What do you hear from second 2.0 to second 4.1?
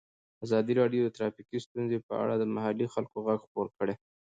په اړه د محلي خلکو غږ خپور کړی.